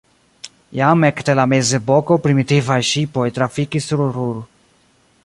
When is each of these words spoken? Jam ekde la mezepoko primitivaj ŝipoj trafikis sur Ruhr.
Jam 0.79 1.03
ekde 1.09 1.35
la 1.41 1.45
mezepoko 1.51 2.19
primitivaj 2.25 2.79
ŝipoj 2.93 3.29
trafikis 3.39 3.91
sur 3.93 4.03
Ruhr. 4.19 4.45